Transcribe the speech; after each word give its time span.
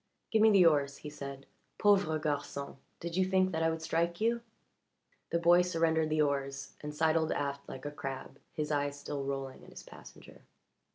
"Give 0.31 0.41
me 0.41 0.49
the 0.49 0.65
oars," 0.65 0.97
he 0.97 1.11
said. 1.11 1.45
"Pauvre 1.77 2.19
garçon 2.19 2.77
did 2.99 3.15
you 3.15 3.23
think 3.23 3.51
that 3.51 3.61
I 3.61 3.69
would 3.69 3.83
strike 3.83 4.19
you?" 4.19 4.41
The 5.29 5.37
boy 5.37 5.61
surrendered 5.61 6.09
the 6.09 6.23
oars 6.23 6.73
and 6.81 6.91
sidled 6.91 7.31
aft 7.31 7.69
like 7.69 7.85
a 7.85 7.91
crab, 7.91 8.39
his 8.51 8.71
eyes 8.71 8.99
still 8.99 9.23
rolling 9.23 9.63
at 9.63 9.69
his 9.69 9.83
passenger. 9.83 10.41